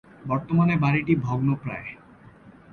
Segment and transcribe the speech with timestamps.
[0.25, 1.87] বর্তমানে বাড়িটি ভগ্নপ্রায়।